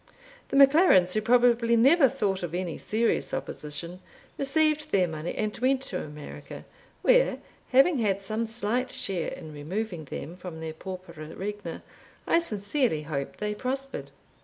[0.49, 3.99] The MacLarens, who probably never thought of any serious opposition,
[4.35, 6.65] received their money and went to America,
[7.03, 7.37] where,
[7.71, 11.83] having had some slight share in removing them from their paupera regna,
[12.25, 14.09] I sincerely hope they prospered.